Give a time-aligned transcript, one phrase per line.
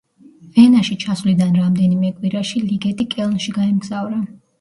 [0.53, 4.19] ვენაში ჩასვლიდან რამდენიმე კვირაში ლიგეტი კელნში გაემგზავრა.